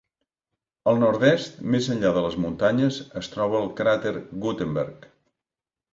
Al 0.91 0.95
nord-est, 1.01 1.59
més 1.75 1.89
enllà 1.95 2.11
de 2.17 2.23
les 2.27 2.39
muntanyes, 2.45 2.99
es 3.21 3.33
troba 3.35 3.61
el 3.63 3.69
cràter 3.83 4.15
Gutenberg. 4.47 5.11